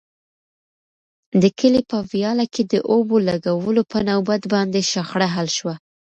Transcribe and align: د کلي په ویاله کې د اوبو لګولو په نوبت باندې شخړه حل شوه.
د 1.41 1.43
کلي 1.59 1.81
په 1.91 1.97
ویاله 2.11 2.45
کې 2.53 2.63
د 2.71 2.73
اوبو 2.91 3.15
لګولو 3.29 3.81
په 3.91 3.99
نوبت 4.09 4.41
باندې 4.53 4.81
شخړه 4.91 5.27
حل 5.35 5.47
شوه. 5.57 5.75